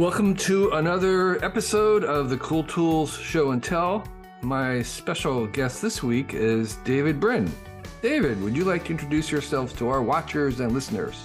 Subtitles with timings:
[0.00, 4.02] Welcome to another episode of the Cool Tools Show and Tell.
[4.40, 7.52] My special guest this week is David Brin.
[8.00, 11.22] David, would you like to introduce yourself to our watchers and listeners?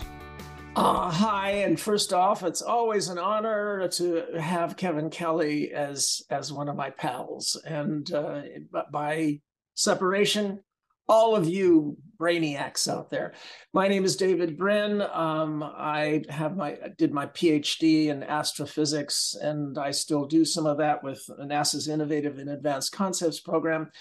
[0.75, 6.51] Uh, hi, and first off, it's always an honor to have Kevin Kelly as as
[6.51, 8.41] one of my pals, and uh,
[8.91, 9.39] by
[9.75, 10.59] separation,
[11.07, 13.33] all of you brainiacs out there.
[13.73, 15.01] My name is David Brin.
[15.01, 20.77] Um, I have my did my PhD in astrophysics, and I still do some of
[20.77, 23.91] that with NASA's Innovative and Advanced Concepts program.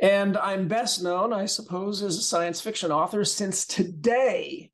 [0.00, 4.70] And I'm best known, I suppose, as a science fiction author since today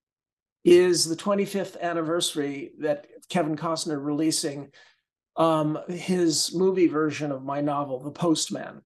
[0.65, 4.71] is the 25th anniversary that Kevin Costner releasing
[5.37, 8.83] um, his movie version of my novel, The Postman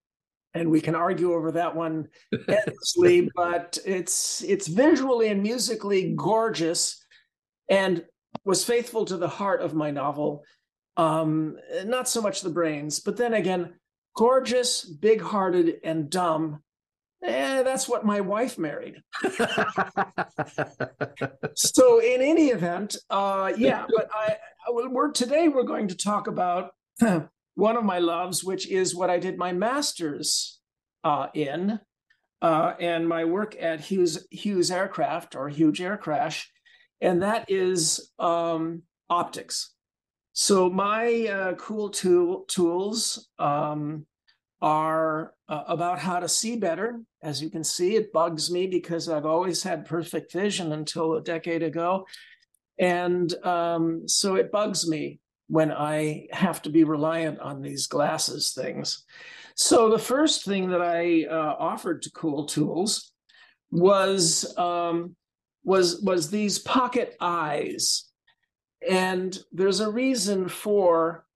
[0.54, 2.08] and we can argue over that one
[2.48, 7.04] endlessly, but it's it's visually and musically gorgeous
[7.68, 8.04] and
[8.44, 10.44] was faithful to the heart of my novel.
[10.96, 13.74] Um, not so much the brains, but then again,
[14.16, 16.62] gorgeous, big-hearted, and dumb.
[17.22, 19.02] Eh, that's what my wife married.
[21.54, 24.36] so, in any event, uh, yeah, but I,
[24.70, 26.72] we're today we're going to talk about
[27.54, 30.60] one of my loves, which is what I did my master's
[31.04, 31.80] uh, in,
[32.42, 36.50] uh, and my work at Hughes Hughes Aircraft or Huge Air Crash,
[37.00, 39.74] and that is um, optics.
[40.32, 44.06] So my uh, cool tool tools um,
[44.62, 47.00] are uh, about how to see better.
[47.22, 51.22] As you can see, it bugs me because I've always had perfect vision until a
[51.22, 52.06] decade ago,
[52.78, 55.20] and um, so it bugs me
[55.50, 59.04] when I have to be reliant on these glasses things.
[59.56, 63.12] So the first thing that I uh, offered to Cool Tools
[63.72, 65.16] was um,
[65.64, 68.04] was was these pocket eyes,
[68.88, 71.26] and there's a reason for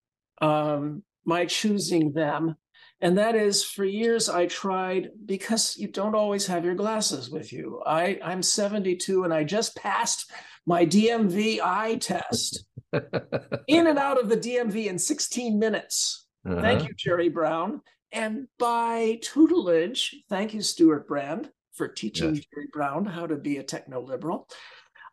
[0.41, 2.55] um, my choosing them,
[3.00, 7.53] and that is for years I tried because you don't always have your glasses with
[7.53, 7.83] you.
[7.84, 10.31] I I'm 72 and I just passed
[10.67, 12.65] my DMV eye test
[13.69, 16.27] in and out of the DMV in 16 minutes.
[16.47, 16.60] Uh-huh.
[16.60, 17.81] Thank you, Jerry Brown.
[18.12, 22.44] And by tutelage, thank you, Stewart Brand, for teaching yes.
[22.53, 24.49] Jerry Brown how to be a techno liberal.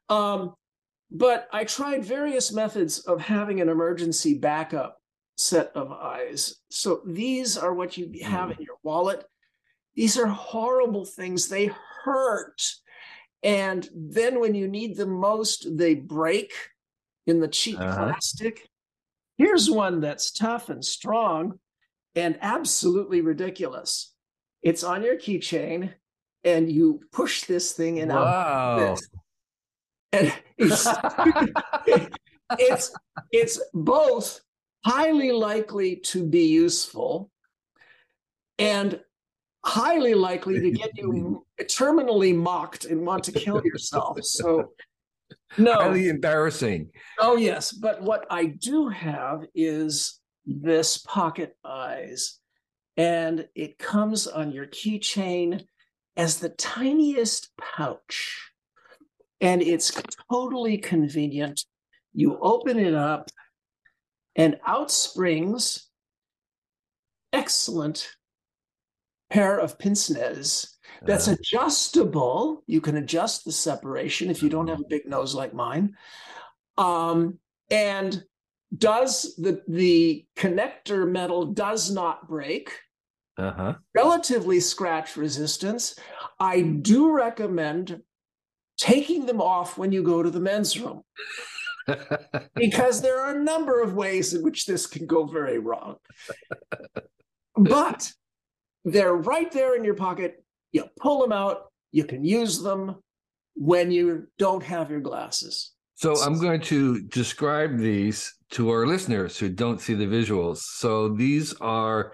[0.09, 0.53] Um,
[1.09, 4.97] but I tried various methods of having an emergency backup
[5.35, 6.55] set of eyes.
[6.69, 8.57] So these are what you have mm.
[8.57, 9.25] in your wallet.
[9.95, 11.47] These are horrible things.
[11.47, 11.71] They
[12.03, 12.61] hurt.
[13.43, 16.53] And then when you need them most, they break
[17.31, 17.95] in the cheap uh-huh.
[17.95, 18.69] plastic.
[19.37, 21.57] Here's one that's tough and strong
[22.13, 24.13] and absolutely ridiculous.
[24.61, 25.93] It's on your keychain,
[26.43, 28.91] and you push this thing in wow.
[28.91, 28.99] out.
[30.11, 30.87] And it's,
[32.59, 32.93] it's
[33.31, 34.41] it's both
[34.85, 37.31] highly likely to be useful
[38.59, 38.99] and
[39.63, 44.17] highly likely to get you terminally mocked and want to kill yourself.
[44.23, 44.73] So
[45.57, 45.73] no.
[45.73, 46.89] Highly embarrassing.
[47.19, 47.71] Oh yes.
[47.71, 52.39] But what i do have is this pocket eyes
[52.97, 55.63] and it comes on your keychain
[56.17, 58.51] as the tiniest pouch.
[59.39, 59.91] And it's
[60.29, 61.65] totally convenient.
[62.13, 63.29] You open it up
[64.35, 65.89] and out springs
[67.33, 68.11] excellent
[69.29, 72.63] pair of pince nez that's uh, adjustable.
[72.67, 75.95] You can adjust the separation if you don't have a big nose like mine.
[76.77, 77.39] Um,
[77.69, 78.23] and
[78.77, 82.71] does the the connector metal does not break.
[83.37, 83.75] Uh-huh.
[83.95, 85.95] Relatively scratch resistance.
[86.39, 88.01] I do recommend
[88.77, 91.03] taking them off when you go to the men's room.
[92.55, 95.97] because there are a number of ways in which this can go very wrong.
[97.57, 98.09] But
[98.85, 100.41] they're right there in your pocket
[100.71, 102.95] you pull them out, you can use them
[103.55, 105.71] when you don't have your glasses.
[105.95, 110.57] So I'm going to describe these to our listeners who don't see the visuals.
[110.57, 112.13] So these are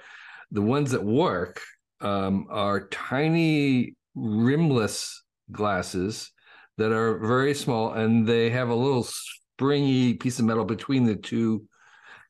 [0.51, 1.61] the ones that work
[2.01, 6.31] um, are tiny rimless glasses
[6.77, 11.15] that are very small and they have a little springy piece of metal between the
[11.15, 11.67] two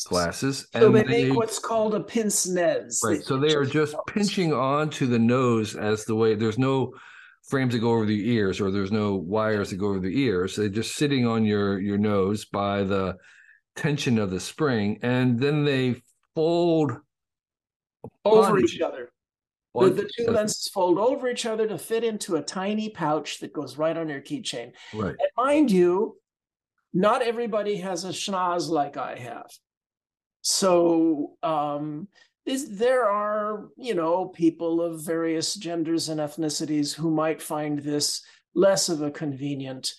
[0.06, 0.68] glasses.
[0.74, 3.02] So and they make what's called a pince nez.
[3.04, 3.24] Right.
[3.24, 4.04] So they are just nose.
[4.08, 6.94] pinching onto the nose as the way there's no
[7.44, 10.56] frames that go over the ears or there's no wires that go over the ears.
[10.56, 13.16] They're just sitting on your your nose by the
[13.76, 16.02] tension of the spring, and then they
[16.36, 16.94] fold
[18.26, 19.12] over each other.
[19.74, 23.54] The, the, two lenses fold over each other to fit into a tiny pouch that
[23.54, 24.72] goes right on your keychain.
[24.92, 25.12] Right.
[25.12, 26.18] And mind you,
[26.94, 29.52] not everybody has a schnoz like I have.
[30.48, 32.08] So um,
[32.46, 38.22] there are, you know, people of various genders and ethnicities who might find this
[38.56, 39.94] less of a convenient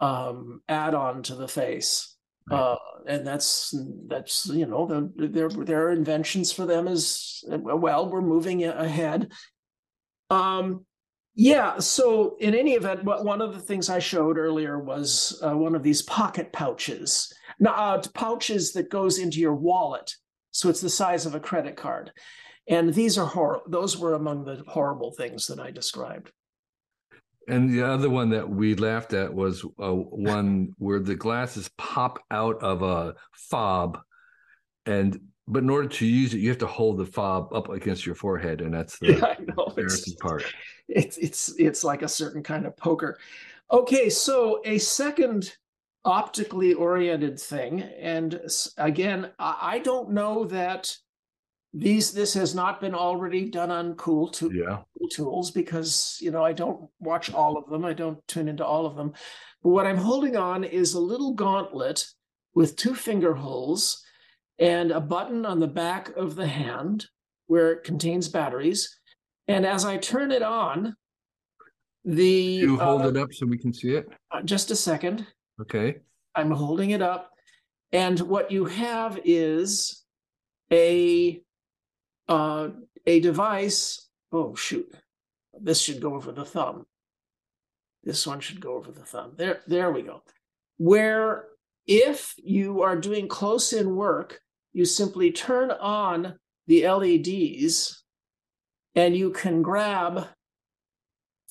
[0.00, 2.16] um, add-on to the face.
[2.50, 2.58] Right.
[2.58, 3.74] Uh, and that's
[4.08, 8.10] that's you know the, there there are inventions for them as well.
[8.10, 9.30] We're moving ahead.
[10.30, 10.84] Um,
[11.36, 11.78] yeah.
[11.78, 15.76] So in any event, what one of the things I showed earlier was uh, one
[15.76, 17.32] of these pocket pouches.
[17.58, 20.12] Now, uh, pouches that goes into your wallet,
[20.50, 22.12] so it's the size of a credit card.
[22.68, 26.32] And these are hor- those were among the horrible things that I described.
[27.48, 32.18] And the other one that we laughed at was uh, one where the glasses pop
[32.30, 33.98] out of a fob,
[34.84, 38.04] and but in order to use it, you have to hold the fob up against
[38.04, 40.44] your forehead, and that's the yeah, embarrassing it's, part.
[40.88, 43.16] It's it's it's like a certain kind of poker.
[43.70, 45.52] Okay, so a second
[46.06, 48.40] optically oriented thing, and
[48.78, 50.96] again, I don't know that
[51.74, 54.78] these this has not been already done on cool, to, yeah.
[54.98, 57.84] cool tools because you know I don't watch all of them.
[57.84, 59.12] I don't tune into all of them.
[59.62, 62.06] But what I'm holding on is a little gauntlet
[62.54, 64.02] with two finger holes
[64.58, 67.06] and a button on the back of the hand
[67.46, 68.98] where it contains batteries.
[69.48, 70.96] And as I turn it on,
[72.04, 74.08] the you hold uh, it up so we can see it.
[74.30, 75.26] Uh, just a second.
[75.60, 75.96] Okay.
[76.34, 77.32] I'm holding it up,
[77.92, 80.04] and what you have is
[80.70, 81.40] a
[82.28, 82.68] uh,
[83.06, 84.08] a device.
[84.32, 84.92] Oh, shoot.
[85.58, 86.86] This should go over the thumb.
[88.02, 89.32] This one should go over the thumb.
[89.36, 90.22] There, there we go.
[90.76, 91.46] Where
[91.86, 94.40] if you are doing close in work,
[94.72, 98.04] you simply turn on the LEDs
[98.94, 100.26] and you can grab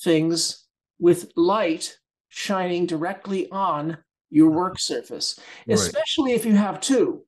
[0.01, 0.66] things
[1.00, 1.98] with light
[2.36, 3.98] shining directly on
[4.30, 5.76] your work surface, right.
[5.76, 7.24] especially if you have two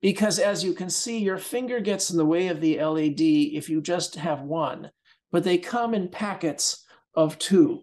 [0.00, 3.68] because as you can see, your finger gets in the way of the LED if
[3.68, 4.90] you just have one,
[5.30, 7.82] but they come in packets of two.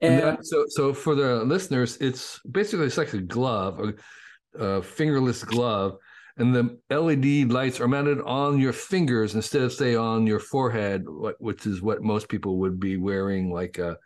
[0.00, 4.62] And, and that, so, so for the listeners, it's basically it's like a glove, a,
[4.62, 5.96] a fingerless glove,
[6.36, 11.04] and the LED lights are mounted on your fingers instead of say on your forehead,
[11.40, 13.96] which is what most people would be wearing, like a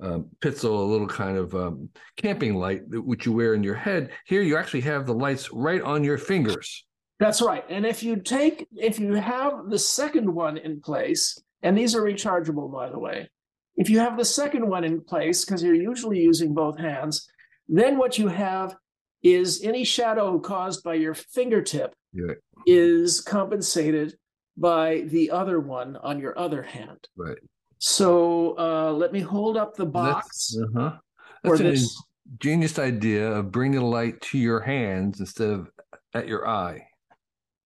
[0.00, 4.10] um, Petzl, a little kind of um, camping light, which you wear in your head.
[4.26, 6.84] Here, you actually have the lights right on your fingers.
[7.20, 7.64] That's right.
[7.68, 12.02] And if you take, if you have the second one in place, and these are
[12.02, 13.28] rechargeable, by the way,
[13.76, 17.28] if you have the second one in place, because you're usually using both hands,
[17.68, 18.76] then what you have
[19.22, 22.34] is any shadow caused by your fingertip yeah.
[22.66, 24.14] is compensated
[24.56, 27.08] by the other one on your other hand.
[27.16, 27.38] Right.
[27.84, 30.54] So uh, let me hold up the box.
[30.54, 30.98] That's, uh-huh.
[31.42, 32.00] That's an this.
[32.30, 35.68] ingenious idea of bringing the light to your hands instead of
[36.14, 36.86] at your eye.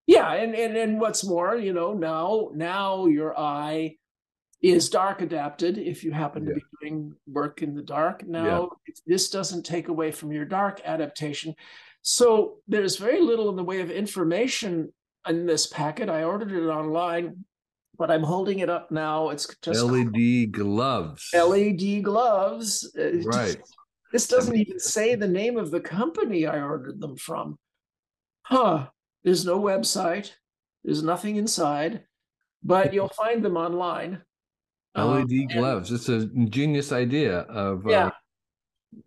[0.06, 3.96] Yeah, and, and and what's more, you know, now now your eye
[4.62, 6.48] is dark adapted if you happen yeah.
[6.48, 8.26] to be doing work in the dark.
[8.26, 8.94] Now yeah.
[9.06, 11.54] this doesn't take away from your dark adaptation.
[12.00, 14.94] So there's very little in the way of information
[15.28, 16.08] in this packet.
[16.08, 17.44] I ordered it online
[17.98, 19.31] but I'm holding it up now.
[19.31, 21.31] It's just LED gloves.
[21.34, 22.93] LED gloves.
[22.98, 23.56] Uh, right.
[24.12, 27.59] This doesn't I mean, even say the name of the company I ordered them from.
[28.42, 28.87] Huh.
[29.25, 30.30] There's no website.
[30.85, 32.04] There's nothing inside,
[32.62, 34.23] but you'll find them online.
[34.97, 35.90] LED um, gloves.
[35.90, 37.85] And, it's an ingenious idea of.
[37.85, 38.06] Uh, yeah.
[38.06, 38.11] Uh,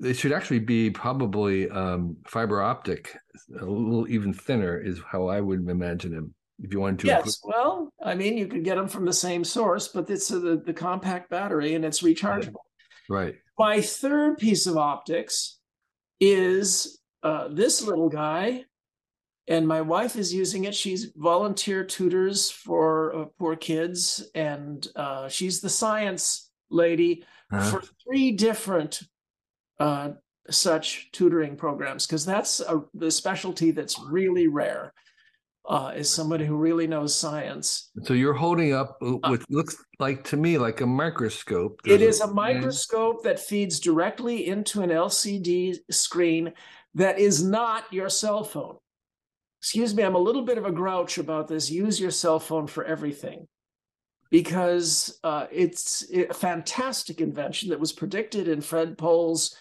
[0.01, 3.17] it should actually be probably um, fiber optic,
[3.59, 7.07] a little even thinner, is how I would imagine them if you wanted to.
[7.07, 10.39] Yes, well, I mean, you could get them from the same source, but it's a,
[10.39, 12.61] the, the compact battery and it's rechargeable.
[13.09, 13.35] Right.
[13.57, 15.59] My third piece of optics
[16.19, 18.65] is uh, this little guy,
[19.47, 20.75] and my wife is using it.
[20.75, 27.69] She's volunteer tutors for uh, poor kids, and uh, she's the science lady uh-huh.
[27.69, 29.01] for three different
[29.79, 30.11] uh,
[30.49, 34.93] such tutoring programs because that's a, the specialty that's really rare
[35.69, 37.91] uh, is somebody who really knows science.
[38.03, 41.81] So you're holding up uh, what looks like to me like a microscope.
[41.83, 46.53] There's it is a, a microscope that feeds directly into an LCD screen
[46.95, 48.77] that is not your cell phone.
[49.61, 51.69] Excuse me, I'm a little bit of a grouch about this.
[51.69, 53.47] Use your cell phone for everything
[54.31, 59.55] because uh, it's a fantastic invention that was predicted in Fred Pohl's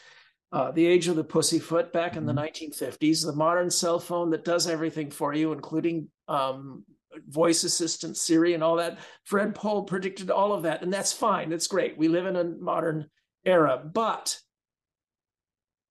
[0.52, 2.72] uh, the age of the pussyfoot back in the mm-hmm.
[2.72, 6.84] 1950s, the modern cell phone that does everything for you, including um,
[7.28, 8.98] voice assistant, Siri, and all that.
[9.24, 11.50] Fred Pohl predicted all of that, and that's fine.
[11.50, 11.98] That's great.
[11.98, 13.10] We live in a modern
[13.44, 13.78] era.
[13.84, 14.38] But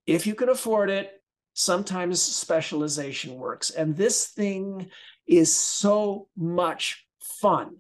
[0.06, 1.12] if you can afford it,
[1.54, 3.72] sometimes specialization works.
[3.72, 4.90] And this thing
[5.28, 7.78] is so much fun.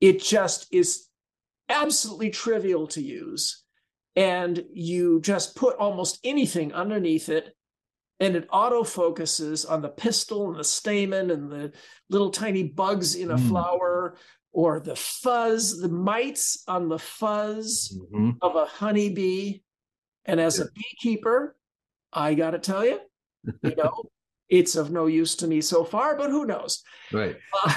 [0.00, 1.08] It just is
[1.68, 3.63] absolutely trivial to use.
[4.16, 7.54] And you just put almost anything underneath it,
[8.20, 11.72] and it auto focuses on the pistil and the stamen and the
[12.10, 13.48] little tiny bugs in a mm.
[13.48, 14.16] flower
[14.52, 18.30] or the fuzz, the mites on the fuzz mm-hmm.
[18.40, 19.60] of a honeybee.
[20.24, 20.66] And as yeah.
[20.66, 21.56] a beekeeper,
[22.12, 23.00] I got to tell you,
[23.62, 24.04] you know,
[24.48, 26.82] it's of no use to me so far, but who knows?
[27.12, 27.36] Right.
[27.66, 27.74] Uh,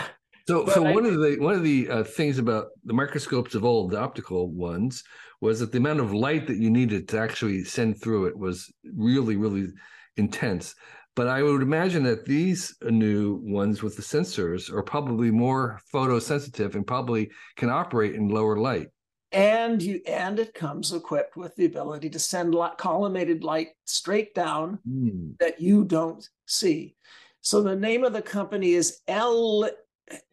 [0.47, 3.65] so, so I, one of the one of the uh, things about the microscopes of
[3.65, 5.03] old, the optical ones,
[5.41, 8.71] was that the amount of light that you needed to actually send through it was
[8.95, 9.67] really, really
[10.15, 10.73] intense.
[11.15, 16.75] But I would imagine that these new ones with the sensors are probably more photosensitive
[16.75, 18.89] and probably can operate in lower light
[19.31, 24.33] and you and it comes equipped with the ability to send light, collimated light straight
[24.33, 25.37] down mm.
[25.39, 26.95] that you don't see.
[27.41, 29.69] So the name of the company is El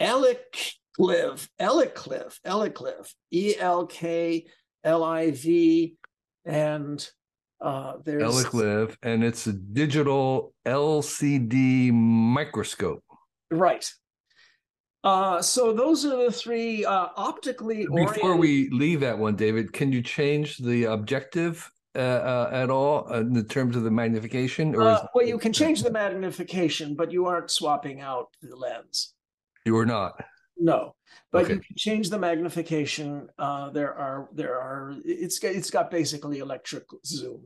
[0.00, 4.46] Elcliv, Elcliv, Elcliv, E L K
[4.85, 5.97] L I V,
[6.45, 7.09] and
[7.61, 13.03] uh, there's Elcliv, and it's a digital LCD microscope.
[13.50, 13.91] Right.
[15.03, 17.87] Uh, so those are the three uh, optically.
[17.87, 18.38] Before oriented...
[18.38, 23.45] we leave that one, David, can you change the objective uh, uh at all in
[23.47, 24.75] terms of the magnification?
[24.75, 29.14] Or uh, well, you can change the magnification, but you aren't swapping out the lens.
[29.64, 30.25] You are not.
[30.56, 30.94] No,
[31.32, 31.54] but okay.
[31.54, 33.28] you can change the magnification.
[33.38, 37.42] Uh, there are there are it's it's got basically electric zoom,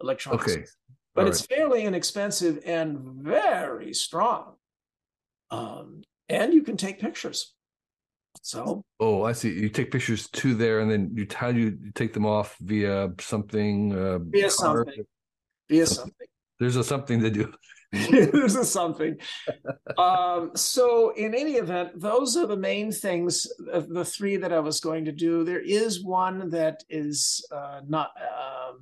[0.00, 0.42] electronic.
[0.42, 0.64] Okay.
[1.14, 4.54] But it's fairly inexpensive and very strong.
[5.50, 7.52] Um, and you can take pictures.
[8.40, 9.50] So oh, I see.
[9.50, 13.10] You take pictures to there, and then you how do you take them off via
[13.20, 13.92] something?
[13.92, 15.04] Uh, via something.
[15.68, 16.26] Via something.
[16.58, 17.52] There's a something to do.
[18.10, 19.18] There's is something.
[19.98, 24.80] um, so in any event, those are the main things, the three that I was
[24.80, 25.44] going to do.
[25.44, 28.72] There is one that is uh, not uh,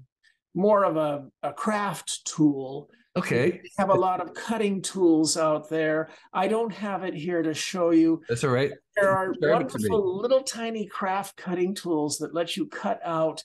[0.55, 3.61] more of a, a craft tool Okay.
[3.63, 6.11] We have a lot of cutting tools out there.
[6.33, 8.23] I don't have it here to show you.
[8.29, 8.71] That's all right.
[8.95, 13.43] There are wonderful little tiny craft cutting tools that let you cut out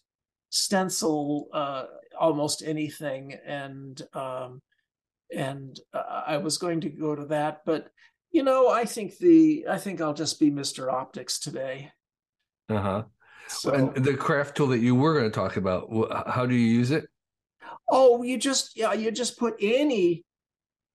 [0.49, 1.85] stencil uh,
[2.19, 3.33] almost anything.
[3.45, 4.61] And um,
[5.33, 7.89] and uh, I was going to go to that, but
[8.31, 10.91] you know, I think the I think I'll just be Mr.
[10.91, 11.91] Optics today.
[12.69, 13.03] Uh huh.
[13.47, 15.87] So, and the craft tool that you were going to talk about,
[16.27, 17.07] how do you use it?
[17.89, 20.25] Oh, you just yeah, you just put any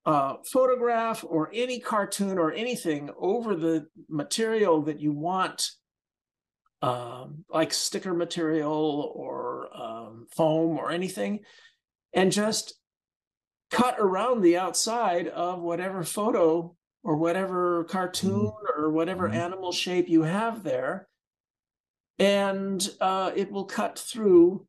[0.05, 5.71] uh, photograph or any cartoon or anything over the material that you want,
[6.83, 11.41] um, like sticker material or um, foam or anything,
[12.13, 12.75] and just
[13.71, 18.83] cut around the outside of whatever photo or whatever cartoon mm-hmm.
[18.83, 19.39] or whatever mm-hmm.
[19.39, 21.09] animal shape you have there.
[22.19, 24.67] And uh, it will cut through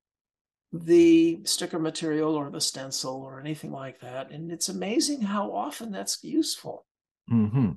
[0.72, 4.32] the sticker material or the stencil or anything like that.
[4.32, 6.86] And it's amazing how often that's useful.
[7.30, 7.72] Mm-hmm.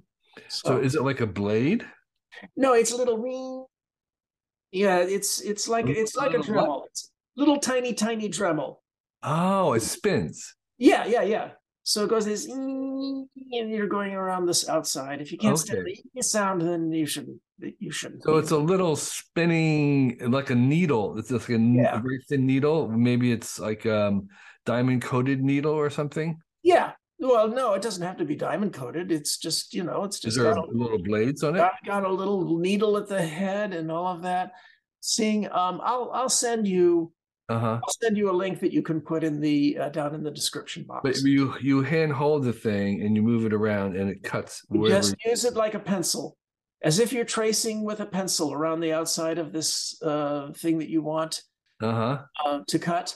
[0.49, 1.85] So, so, is it like a blade?
[2.57, 3.64] No, it's a little ring.
[4.73, 6.87] Yeah, it's it's like it's like a Dremel.
[6.87, 8.78] It's little tiny tiny Dremel.
[9.23, 10.54] Oh, it spins.
[10.78, 11.50] Yeah, yeah, yeah.
[11.87, 15.21] So it goes this, and you're going around this outside.
[15.21, 15.64] If you can't okay.
[15.64, 17.40] stand the sound, then you shouldn't.
[17.78, 18.23] You shouldn't.
[18.23, 21.19] So it's a little spinning, like a needle.
[21.19, 21.99] It's just like a, yeah.
[21.99, 22.88] a very thin needle.
[22.88, 24.28] Maybe it's like um
[24.64, 26.40] diamond coated needle or something.
[26.62, 26.93] Yeah.
[27.19, 29.12] Well, no, it doesn't have to be diamond coated.
[29.12, 31.59] It's just you know, it's just Is there got a, little blades on it.
[31.59, 34.52] Got, got a little needle at the head and all of that.
[35.00, 37.12] Seeing, um, I'll I'll send you
[37.48, 37.80] uh-huh.
[37.82, 40.30] I'll send you a link that you can put in the uh, down in the
[40.30, 41.02] description box.
[41.02, 44.64] But you you hand hold the thing and you move it around and it cuts.
[44.86, 46.38] Just use it like a pencil,
[46.82, 50.88] as if you're tracing with a pencil around the outside of this uh, thing that
[50.88, 51.42] you want
[51.82, 52.22] uh-huh.
[52.46, 53.14] uh, to cut.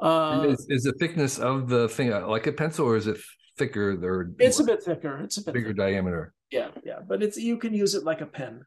[0.00, 3.16] Uh, is, is, the thickness of the thing uh, like a pencil, or is it
[3.56, 3.92] thicker?
[4.02, 5.18] Or it's a bit thicker.
[5.22, 5.78] It's a bit bigger thicker.
[5.78, 6.34] diameter.
[6.50, 8.64] Yeah, yeah, but it's you can use it like a pen.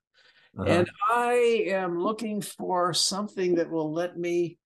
[0.57, 0.69] Uh-huh.
[0.69, 4.57] And I am looking for something that will let me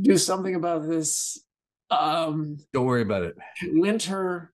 [0.00, 1.42] do something about this.
[1.90, 3.36] Um, Don't worry about it.
[3.62, 4.52] Winter.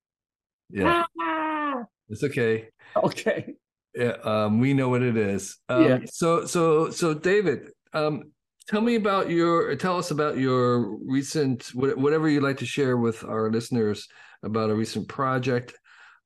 [0.71, 1.05] Yeah.
[1.21, 1.85] Ah!
[2.09, 2.69] It's okay.
[2.97, 3.55] Okay.
[3.95, 5.59] Yeah, um, we know what it is.
[5.69, 5.99] Um, yeah.
[6.07, 8.33] So, so, so, David, um,
[8.69, 9.75] tell me about your.
[9.77, 14.07] Tell us about your recent, whatever you'd like to share with our listeners
[14.43, 15.75] about a recent project,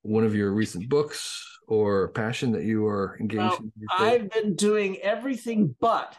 [0.02, 3.72] one of your recent books, or passion that you are engaged well, in.
[3.90, 6.16] I've been doing everything but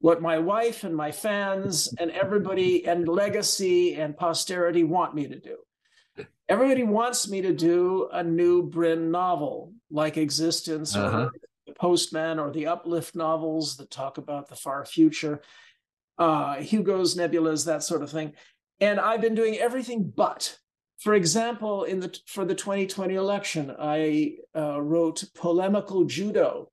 [0.00, 5.38] what my wife and my fans and everybody and legacy and posterity want me to
[5.38, 5.58] do.
[6.48, 11.24] Everybody wants me to do a new Brin novel like Existence uh-huh.
[11.24, 11.32] or
[11.66, 15.42] The Postman or the Uplift novels that talk about the far future,
[16.18, 18.32] uh, Hugo's Nebulas, that sort of thing.
[18.80, 20.58] And I've been doing everything but.
[20.98, 26.70] For example, in the for the 2020 election, I uh, wrote polemical judo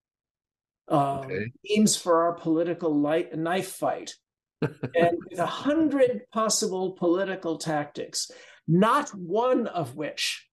[0.90, 1.52] um, okay.
[1.66, 4.14] themes for our political light, knife fight,
[4.62, 8.32] and with a hundred possible political tactics,
[8.68, 10.48] not one of which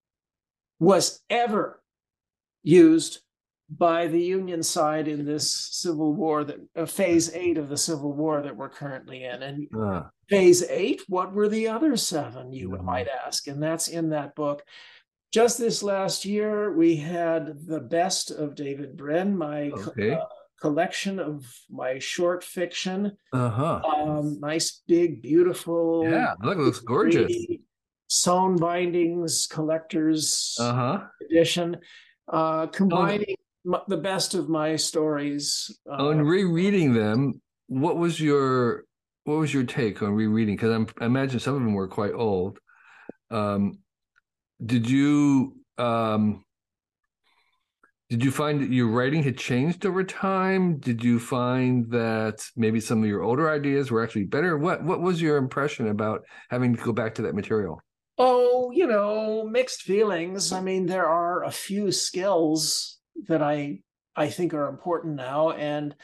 [0.79, 1.83] was ever
[2.63, 3.21] used
[3.71, 8.13] by the Union side in this civil war that uh, phase eight of the civil
[8.13, 9.43] war that we're currently in.
[9.43, 10.03] And uh.
[10.29, 12.85] phase eight, what were the other seven, you mm-hmm.
[12.85, 13.47] might ask?
[13.47, 14.63] And that's in that book.
[15.35, 20.13] Just this last year, we had the best of David Brin, my okay.
[20.13, 20.27] uh,
[20.61, 23.17] collection of my short fiction.
[23.33, 23.81] Uh-huh.
[23.85, 26.09] Um, nice, big, beautiful.
[26.09, 27.35] Yeah, look, it looks gorgeous.
[28.07, 31.01] Sewn bindings, collector's uh-huh.
[31.29, 31.79] edition,
[32.33, 33.35] uh, combining
[33.67, 33.83] oh.
[33.89, 35.81] the best of my stories.
[35.91, 38.85] Uh, and rereading them, what was your
[39.25, 40.55] what was your take on rereading?
[40.55, 42.61] Because I imagine some of them were quite old.
[43.33, 43.81] Um,
[44.65, 46.45] did you um,
[48.11, 50.79] did you find that your writing had changed over time?
[50.79, 54.59] Did you find that maybe some of your older ideas were actually better?
[54.59, 57.81] What what was your impression about having to go back to that material?
[58.19, 60.53] Oh, you know, mixed feelings.
[60.53, 63.81] I mean, there are a few skills that I
[64.15, 65.95] I think are important now, and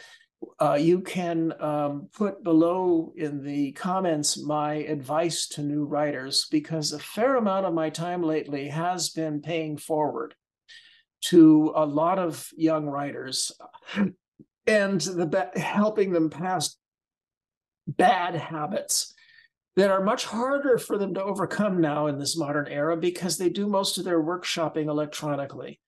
[0.58, 6.92] uh, you can um, put below in the comments my advice to new writers because
[6.92, 10.34] a fair amount of my time lately has been paying forward
[11.22, 13.52] to a lot of young writers
[14.66, 16.76] and the helping them pass
[17.86, 19.12] bad habits
[19.76, 23.48] that are much harder for them to overcome now in this modern era because they
[23.48, 25.80] do most of their workshopping electronically.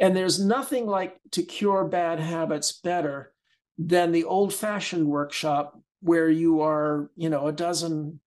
[0.00, 3.33] And there's nothing like to cure bad habits better
[3.78, 8.20] than the old fashioned workshop where you are, you know, a dozen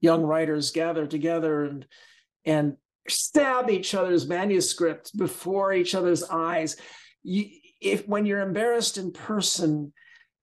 [0.00, 1.86] young writers gather together and
[2.44, 2.76] and
[3.08, 6.76] stab each other's manuscripts before each other's eyes.
[7.22, 7.46] You,
[7.80, 9.92] if when you're embarrassed in person,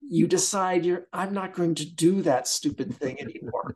[0.01, 3.74] you decide you're I'm not going to do that stupid thing anymore.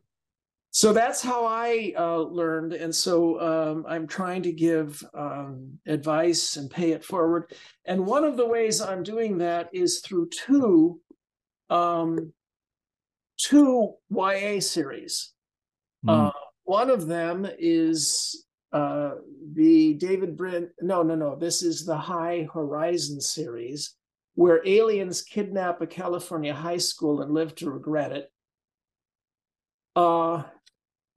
[0.72, 6.58] So that's how I uh, learned, and so um, I'm trying to give um, advice
[6.58, 7.52] and pay it forward.
[7.86, 11.00] And one of the ways I'm doing that is through two
[11.70, 12.34] um,
[13.38, 15.32] two YA series.
[16.06, 16.28] Mm.
[16.28, 16.32] Uh,
[16.64, 19.14] one of them is uh,
[19.54, 20.70] the David Brin.
[20.82, 21.36] No, no, no.
[21.36, 23.96] This is the High Horizon series,
[24.36, 28.32] where aliens kidnap a California high school and live to regret it.
[29.96, 30.44] Uh,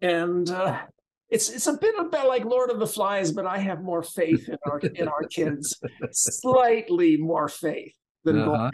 [0.02, 0.78] and uh,
[1.30, 4.48] it's it's a bit about like Lord of the Flies, but I have more faith
[4.48, 8.70] in our in our kids, slightly more faith than uh-huh.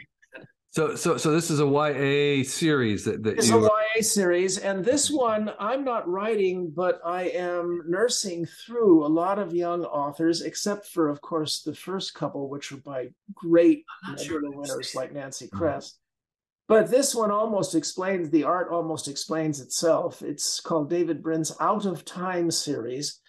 [0.70, 3.58] So, so, so this is a YA series that, that it's you...
[3.58, 9.08] a YA series, and this one I'm not writing, but I am nursing through a
[9.08, 13.84] lot of young authors, except for, of course, the first couple, which are by great
[14.08, 15.58] Nebula winners like Nancy mm-hmm.
[16.68, 20.22] But this one almost explains the art, almost explains itself.
[20.22, 23.20] It's called David Brin's Out of Time series,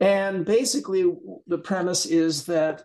[0.00, 1.12] and basically
[1.46, 2.82] the premise is that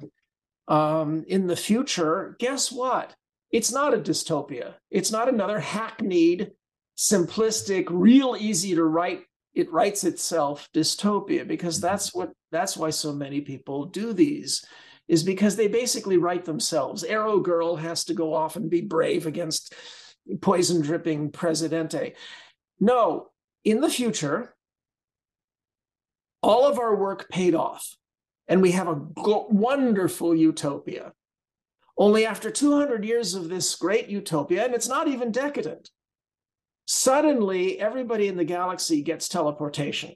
[0.68, 3.16] um, in the future, guess what?
[3.52, 4.76] it's not a dystopia.
[4.90, 6.52] It's not another hackneyed,
[6.98, 9.24] simplistic, real easy to write.
[9.54, 14.64] It writes itself dystopia because that's what that's why so many people do these
[15.12, 17.04] is because they basically write themselves.
[17.04, 19.76] Arrow Girl has to go off and be brave against
[20.40, 22.14] poison dripping Presidente.
[22.80, 23.28] No,
[23.66, 24.56] in the future,
[26.42, 27.94] all of our work paid off,
[28.48, 31.12] and we have a wonderful utopia.
[31.98, 35.90] Only after 200 years of this great utopia, and it's not even decadent,
[36.88, 40.16] suddenly everybody in the galaxy gets teleportation.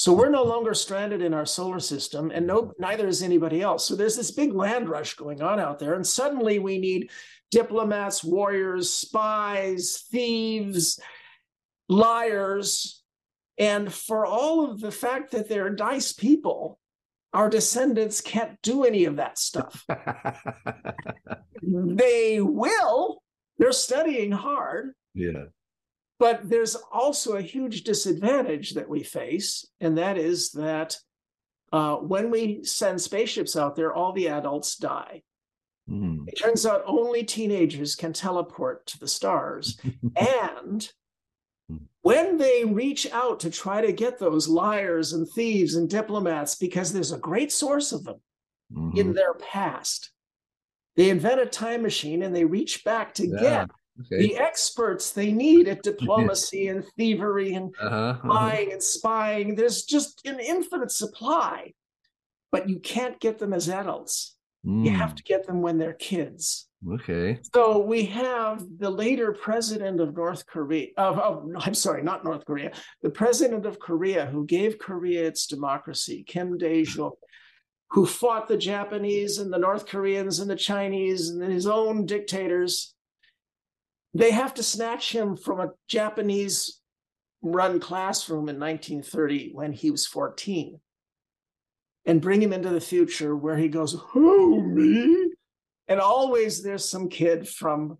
[0.00, 3.84] So we're no longer stranded in our solar system, and no, neither is anybody else.
[3.84, 7.10] So there's this big land rush going on out there, and suddenly we need
[7.50, 10.98] diplomats, warriors, spies, thieves,
[11.90, 13.02] liars.
[13.58, 16.78] And for all of the fact that they're nice people,
[17.34, 19.84] our descendants can't do any of that stuff.
[21.62, 23.22] they will,
[23.58, 24.92] they're studying hard.
[25.12, 25.48] Yeah.
[26.20, 30.96] But there's also a huge disadvantage that we face, and that is that
[31.72, 35.22] uh, when we send spaceships out there, all the adults die.
[35.88, 36.28] Mm.
[36.28, 39.80] It turns out only teenagers can teleport to the stars.
[40.16, 40.86] and
[42.02, 46.92] when they reach out to try to get those liars and thieves and diplomats, because
[46.92, 48.20] there's a great source of them
[48.72, 48.96] Mhm.
[48.98, 50.10] in their past,
[50.96, 53.40] they invent a time machine and they reach back to Yeah.
[53.40, 54.18] get Okay.
[54.28, 57.94] the experts they need at diplomacy and thievery and Uh-huh.
[57.96, 58.28] uh-huh.
[58.28, 59.54] lying and spying.
[59.54, 61.74] There's just an infinite supply,
[62.52, 64.36] but you can't get them as adults.
[64.62, 65.16] You have Mm.
[65.16, 66.68] to get them when they're kids.
[66.86, 67.38] Okay.
[67.54, 72.44] So we have the later president of North Korea, of, of I'm sorry, not North
[72.44, 72.72] Korea,
[73.02, 77.12] the president of Korea who gave Korea its democracy, Kim Dae-jung,
[77.90, 82.94] who fought the Japanese and the North Koreans and the Chinese and his own dictators.
[84.14, 86.80] They have to snatch him from a Japanese
[87.42, 90.78] run classroom in 1930 when he was 14
[92.06, 95.30] and bring him into the future where he goes, Who, me?
[95.88, 97.98] And always there's some kid from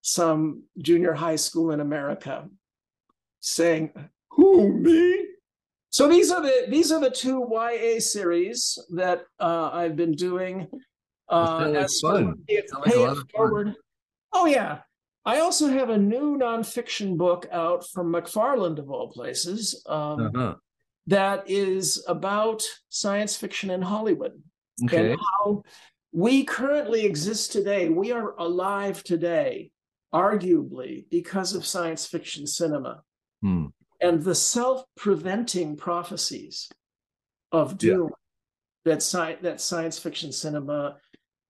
[0.00, 2.48] some junior high school in America
[3.40, 3.92] saying,
[4.30, 5.26] Who, me?
[5.90, 10.68] So these are the these are the two YA series that uh, I've been doing.
[11.28, 12.34] Uh, as fun.
[12.46, 13.26] Pay It- like a Pay lot It of fun.
[13.34, 13.74] Forward.
[14.32, 14.80] Oh yeah.
[15.28, 19.84] I also have a new nonfiction book out from McFarland of all places.
[19.86, 20.54] Um, Uh-huh.
[21.06, 24.42] that is about science fiction in Hollywood
[24.84, 25.12] Okay.
[25.12, 25.62] and how
[26.12, 27.90] we currently exist today.
[27.90, 29.70] We are alive today,
[30.14, 33.02] arguably because of science fiction cinema
[33.42, 33.66] Hmm.
[34.00, 36.70] and the self-preventing prophecies
[37.52, 37.76] of Yeah.
[37.96, 38.10] doom
[38.86, 40.98] that sci- that science fiction cinema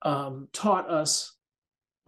[0.02, 1.36] um, taught us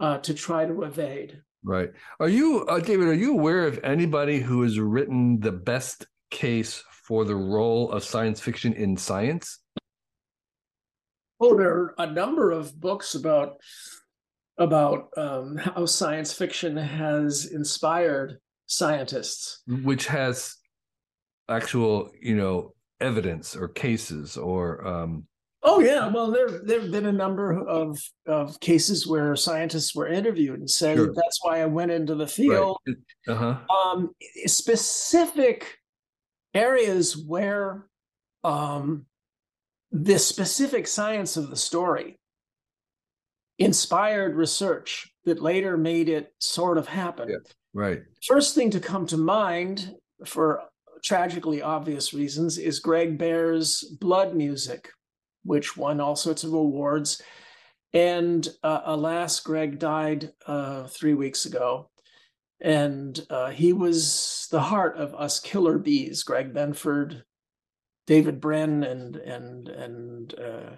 [0.01, 1.43] uh, to try to evade.
[1.63, 1.91] Right.
[2.19, 6.83] Are you, uh, David, are you aware of anybody who has written the best case
[6.89, 9.59] for the role of science fiction in science?
[11.39, 13.57] Oh, there are a number of books about
[14.57, 19.61] about um, how science fiction has inspired scientists.
[19.67, 20.55] Which has
[21.49, 25.25] actual, you know, evidence or cases or um
[25.63, 30.07] Oh yeah, well there there have been a number of of cases where scientists were
[30.07, 31.13] interviewed and said Sure.
[31.13, 32.31] that's why I went into the right.
[32.31, 32.77] field.
[33.27, 33.57] Uh-huh.
[33.69, 34.09] Um,
[34.45, 35.77] specific
[36.53, 37.85] areas where
[38.43, 39.05] um,
[39.91, 42.17] the specific science of the story
[43.59, 47.29] inspired research that later made it sort of happen.
[47.29, 47.37] Yeah.
[47.73, 48.01] Right.
[48.27, 49.93] First thing to come to mind
[50.25, 50.63] for
[51.03, 54.89] tragically obvious reasons is Greg Bear's Blood Music,
[55.43, 57.21] which won all sorts of awards.
[57.93, 61.89] And uh, alas, Greg died uh, three weeks ago.
[62.61, 67.23] And uh, he was the heart of us killer bees, Greg Benford,
[68.05, 70.75] David Brin, and and and uh,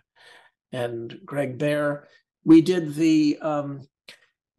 [0.71, 2.07] and Greg Bear.
[2.45, 3.81] We did the um,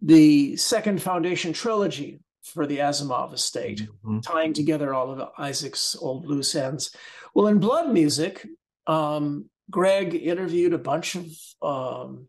[0.03, 4.23] the second Foundation trilogy for the Asimov estate, Mhm.
[4.23, 6.95] tying together all of Isaac's old loose ends.
[7.35, 8.47] Well, in Blood Music,
[8.87, 11.27] um, Greg interviewed a bunch of
[11.63, 12.29] um,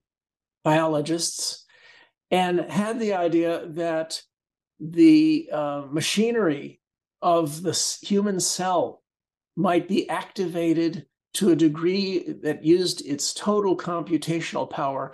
[0.64, 1.66] biologists
[2.32, 4.22] and had the idea that
[4.80, 6.82] the uh, machinery
[7.22, 9.02] of the human cell
[9.56, 15.14] might be activated to a degree that used its total computational power,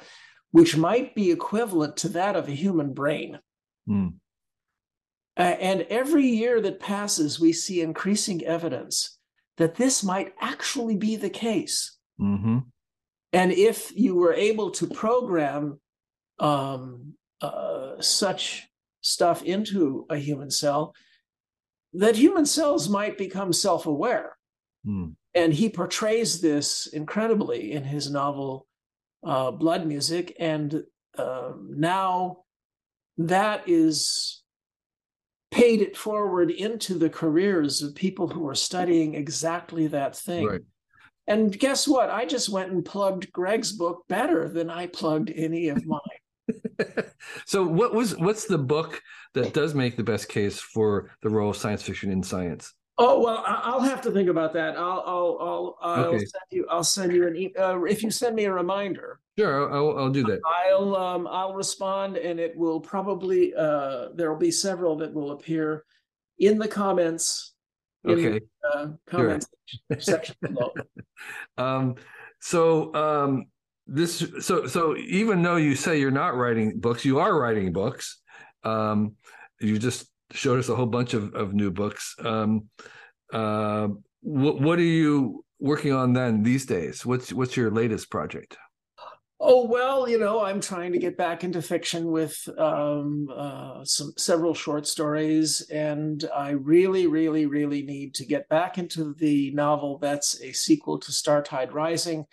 [0.52, 3.40] which might be equivalent to that of a human brain.
[3.88, 4.08] Hmm.
[5.38, 9.18] Uh, and every year that passes, we see increasing evidence
[9.58, 11.98] that this might actually be the case.
[12.20, 12.60] Mm-hmm.
[13.34, 15.80] And if you were able to program
[16.40, 18.68] um, uh, such
[19.02, 20.94] stuff into a human cell,
[21.94, 24.38] that human cells might become self aware.
[24.86, 25.10] Hmm.
[25.34, 28.68] And he portrays this incredibly in his novel
[29.24, 30.36] uh, Blood Music.
[30.40, 30.84] And
[31.18, 32.38] um now
[33.18, 34.42] that is
[35.52, 40.48] paid it forward into the careers of people who are studying exactly that thing.
[40.48, 40.62] Right.
[41.28, 42.10] And guess what?
[42.10, 46.00] I just went and plugged Greg's book better than I plugged any of mine.
[47.46, 49.02] so what was what's the book
[49.34, 52.74] that does make the best case for the role of science fiction in science?
[52.98, 54.78] Oh well, I'll have to think about that.
[54.78, 58.36] I'll I'll I'll, I'll send you I'll send you an e- uh, if you send
[58.36, 59.20] me a reminder.
[59.40, 60.40] Sure, I'll, I'll do that.
[60.46, 65.32] I'll um I'll respond, and it will probably uh there will be several that will
[65.32, 65.86] appear
[66.38, 67.51] in the comments.
[68.04, 68.46] In the, Okay.
[68.74, 69.48] uh, comments
[70.00, 70.72] section below.
[71.58, 71.96] Um,
[72.40, 73.46] so um,
[73.86, 78.20] this so so even though you say you're not writing books, you are writing books.
[78.64, 79.16] Um,
[79.60, 82.16] you just showed us a whole bunch of, of new books.
[82.20, 82.70] Um,
[83.32, 83.90] uh,
[84.22, 87.06] what what are you working on then these days?
[87.06, 88.58] What's what's your latest project?
[89.44, 94.14] Oh well, you know, I'm trying to get back into fiction with um, uh, some
[94.16, 99.98] several short stories, and I really, really, really need to get back into the novel
[99.98, 102.26] that's a sequel to Startide Rising,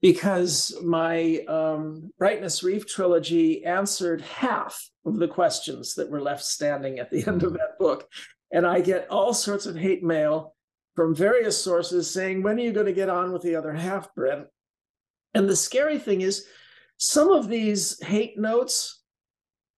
[0.00, 7.00] because my um, Brightness Reef trilogy answered half of the questions that were left standing
[7.00, 8.08] at the end of that book,
[8.52, 10.54] and I get all sorts of hate mail
[10.94, 14.14] from various sources saying, "When are you going to get on with the other half,
[14.14, 14.46] Brin?"
[15.34, 16.46] And the scary thing is,
[16.96, 19.02] some of these hate notes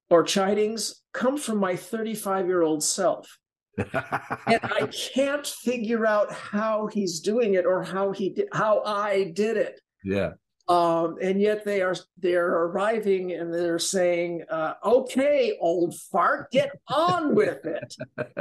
[0.09, 3.39] or chidings come from my 35 year old self.
[3.79, 9.33] and I can't figure out how he's doing it or how he did, how I
[9.35, 9.81] did it.
[10.05, 10.33] Yeah.
[10.69, 16.71] Um, and yet they are they're arriving and they're saying, uh, "Okay, old fart, get
[16.87, 17.97] on with it."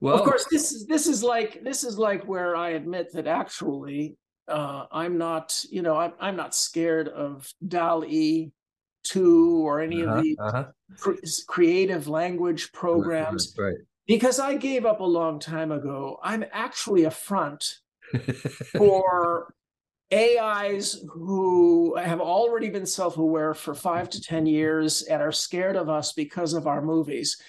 [0.00, 3.28] well, of course, this is this is like this is like where I admit that
[3.28, 4.16] actually
[4.48, 8.52] uh, I'm not, you know, I'm, I'm not scared of DALL-E
[9.04, 11.14] 2 or any uh-huh, of the uh-huh.
[11.46, 16.18] creative language programs right, right, because I gave up a long time ago.
[16.22, 17.78] I'm actually a front
[18.76, 19.54] for
[20.12, 25.76] AIs who have already been self aware for five to 10 years and are scared
[25.76, 27.40] of us because of our movies.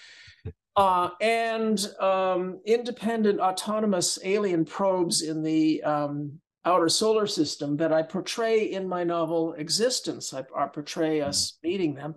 [0.76, 8.02] Uh, and um, independent autonomous alien probes in the um, outer solar system that I
[8.02, 10.34] portray in my novel Existence.
[10.34, 11.30] I, I portray mm-hmm.
[11.30, 12.16] us meeting them.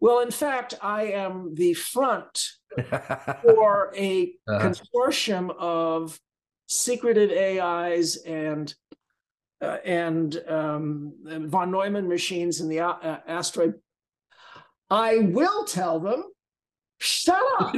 [0.00, 2.46] Well, in fact, I am the front
[3.42, 4.58] for a uh-huh.
[4.60, 6.18] consortium of
[6.66, 8.74] secretive AIs and
[9.60, 13.74] uh, and um, von Neumann machines in the uh, asteroid.
[14.90, 16.24] I will tell them
[17.02, 17.74] Shut up.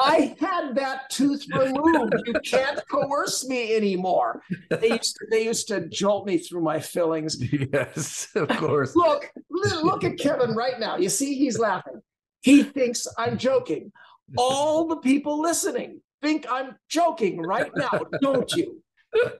[0.00, 2.14] I had that tooth removed.
[2.24, 4.42] You can't coerce me anymore.
[4.70, 7.36] They used to, they used to jolt me through my fillings.
[7.72, 8.94] Yes, of course.
[8.94, 10.98] look, look at Kevin right now.
[10.98, 12.00] You see, he's laughing.
[12.42, 13.90] He thinks I'm joking.
[14.36, 18.82] All the people listening think I'm joking right now, don't you?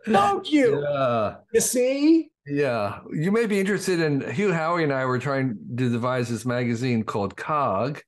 [0.07, 0.83] Don't you?
[0.83, 1.37] Yeah.
[1.53, 2.31] You see?
[2.47, 2.99] Yeah.
[3.13, 7.05] You may be interested in Hugh Howey and I were trying to devise this magazine
[7.05, 8.03] called Cog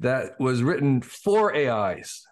[0.00, 2.26] that was written for AIs,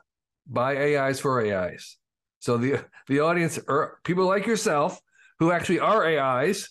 [0.47, 1.97] by AIs for AIs.
[2.41, 5.01] So the the audience are people like yourself
[5.39, 6.71] who actually are AIs,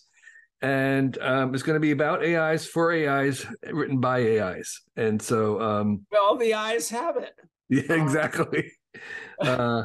[0.62, 4.82] and um, it's going to be about AIs for AIs, written by AIs.
[4.96, 7.34] And so, um, well, the eyes have it.
[7.70, 8.72] Yeah, exactly.
[9.40, 9.84] Uh,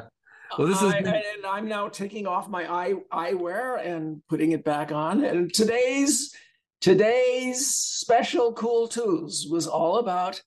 [0.59, 4.65] well, this is, I, and I'm now taking off my eye eyewear and putting it
[4.65, 5.25] back on.
[5.25, 6.35] And today's
[6.81, 10.43] today's special cool tools was all about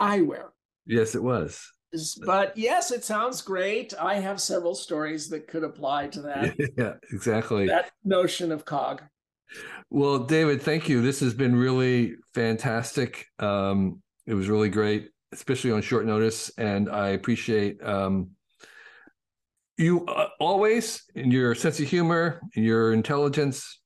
[0.00, 0.48] eyewear.
[0.86, 1.70] Yes, it was.
[2.24, 3.94] But yes, it sounds great.
[3.98, 6.54] I have several stories that could apply to that.
[6.76, 7.66] Yeah, exactly.
[7.66, 9.02] That notion of cog.
[9.90, 11.00] Well, David, thank you.
[11.00, 13.26] This has been really fantastic.
[13.38, 18.32] Um, it was really great, especially on short notice, and I appreciate um,
[19.78, 23.80] you uh, always in your sense of humor, your intelligence,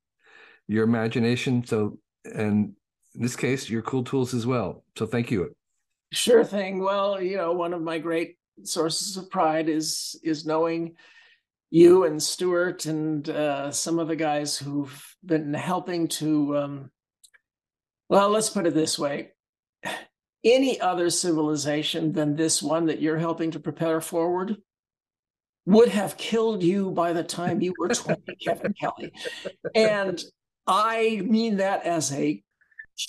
[0.66, 1.64] your imagination.
[1.64, 2.74] So, and
[3.14, 4.82] in this case, your cool tools as well.
[4.98, 5.54] So, thank you.
[6.12, 6.80] Sure thing.
[6.80, 10.96] Well, you know, one of my great sources of pride is is knowing
[11.70, 16.58] you and Stewart and uh, some of the guys who've been helping to.
[16.58, 16.90] Um,
[18.10, 19.30] well, let's put it this way:
[20.44, 24.58] any other civilization than this one that you're helping to prepare forward
[25.64, 29.12] would have killed you by the time you were 20, Kevin Kelly.
[29.74, 30.22] And
[30.66, 32.42] I mean that as a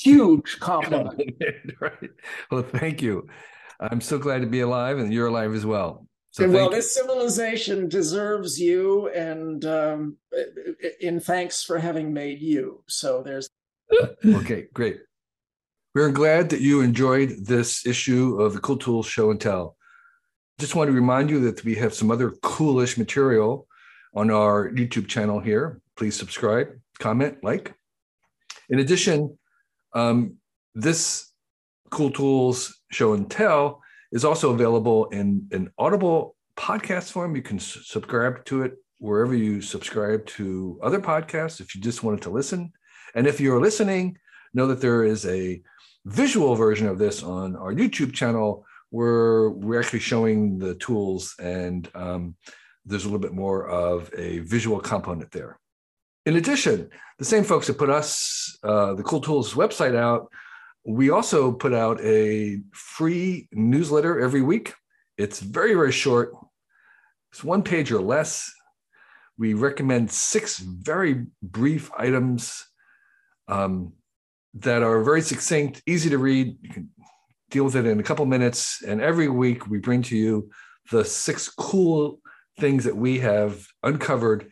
[0.01, 1.21] huge compliment.
[1.79, 2.09] right.
[2.51, 3.27] Well, thank you.
[3.79, 6.07] I'm so glad to be alive, and you're alive as well.
[6.31, 10.17] So well, this civilization deserves you, and um,
[10.99, 12.83] in thanks for having made you.
[12.87, 13.49] So there's.
[14.25, 15.01] okay, great.
[15.93, 19.75] We're glad that you enjoyed this issue of the Cool Tools Show and Tell.
[20.57, 23.67] Just want to remind you that we have some other coolish material
[24.15, 25.81] on our YouTube channel here.
[25.95, 27.75] Please subscribe, comment, like.
[28.69, 29.37] In addition,
[29.93, 30.37] um,
[30.75, 31.31] this
[31.89, 37.35] Cool Tools Show and Tell is also available in an Audible podcast form.
[37.35, 42.21] You can subscribe to it wherever you subscribe to other podcasts if you just wanted
[42.21, 42.71] to listen.
[43.15, 44.17] And if you're listening,
[44.53, 45.61] know that there is a
[46.05, 51.89] visual version of this on our YouTube channel where we're actually showing the tools and
[51.95, 52.35] um,
[52.85, 55.59] there's a little bit more of a visual component there.
[56.25, 60.31] In addition, the same folks that put us, uh, the Cool Tools website out,
[60.85, 64.73] we also put out a free newsletter every week.
[65.17, 66.33] It's very, very short.
[67.31, 68.51] It's one page or less.
[69.37, 72.65] We recommend six very brief items
[73.49, 73.93] um,
[74.53, 76.55] that are very succinct, easy to read.
[76.61, 76.89] You can
[77.49, 78.81] deal with it in a couple minutes.
[78.81, 80.49] And every week we bring to you
[80.91, 82.19] the six cool
[82.59, 84.51] things that we have uncovered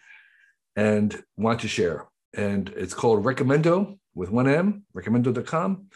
[0.75, 2.07] and want to share.
[2.33, 5.87] And it's called Recomendo with one M, recomendo.com.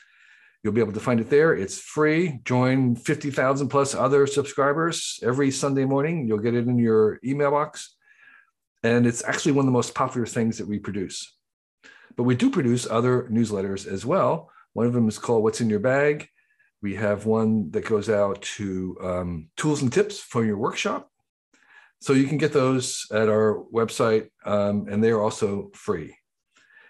[0.63, 1.53] You'll be able to find it there.
[1.53, 2.39] It's free.
[2.43, 6.27] Join 50,000 plus other subscribers every Sunday morning.
[6.27, 7.95] You'll get it in your email box.
[8.81, 11.35] And it's actually one of the most popular things that we produce.
[12.15, 14.49] But we do produce other newsletters as well.
[14.73, 16.29] One of them is called What's in Your Bag.
[16.81, 21.09] We have one that goes out to um, tools and tips for your workshop.
[22.05, 26.15] So you can get those at our website, um, and they are also free.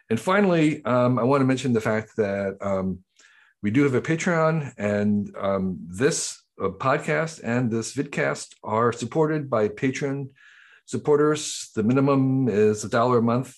[0.10, 2.99] And finally, um, I want to mention the fact that um,
[3.63, 9.49] we do have a Patreon, and um, this uh, podcast and this vidcast are supported
[9.49, 10.32] by Patreon
[10.86, 11.71] supporters.
[11.75, 13.56] The minimum is a dollar a month.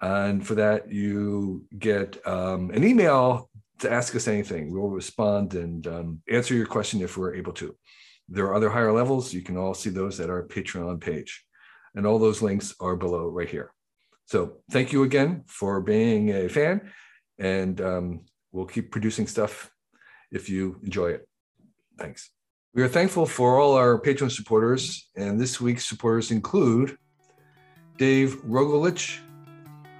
[0.00, 3.48] And for that, you get um, an email
[3.78, 4.72] to ask us anything.
[4.72, 7.76] We will respond and um, answer your question if we're able to.
[8.30, 9.34] There are other higher levels.
[9.34, 11.44] You can all see those at our Patreon page.
[11.94, 13.72] And all those links are below right here.
[14.26, 16.92] So thank you again for being a fan.
[17.38, 18.20] And um,
[18.52, 19.72] we'll keep producing stuff
[20.30, 21.28] if you enjoy it.
[21.98, 22.30] Thanks.
[22.72, 26.96] We are thankful for all our Patreon supporters, and this week's supporters include
[27.98, 29.18] Dave Rogolich,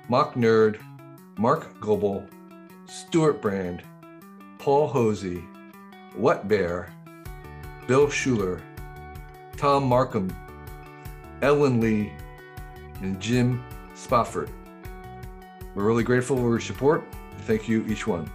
[0.08, 0.78] Mock Nerd,
[1.36, 2.28] Mark Goebel,
[2.86, 3.82] Stewart Brand,
[4.58, 5.42] Paul Hosey,
[6.14, 6.94] What Bear,
[7.90, 8.62] Bill Schuler,
[9.57, 10.33] Tom Markham,
[11.42, 12.12] Ellen Lee,
[13.03, 13.64] and Jim
[13.96, 14.48] Spofford.
[15.74, 17.03] We're really grateful for your support.
[17.48, 18.31] Thank you, each one.